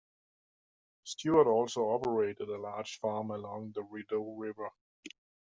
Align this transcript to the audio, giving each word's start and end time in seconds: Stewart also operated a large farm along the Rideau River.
Stewart 1.03 1.45
also 1.45 1.91
operated 1.91 2.49
a 2.49 2.57
large 2.57 2.97
farm 2.99 3.29
along 3.29 3.73
the 3.73 3.83
Rideau 3.83 4.33
River. 4.35 4.71